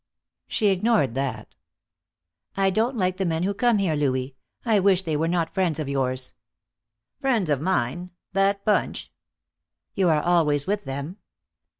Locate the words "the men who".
3.17-3.53